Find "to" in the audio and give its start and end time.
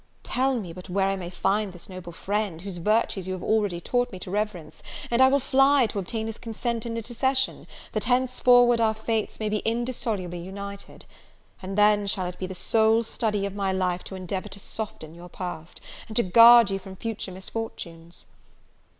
4.21-4.31, 5.85-5.99, 14.05-14.15, 14.49-14.59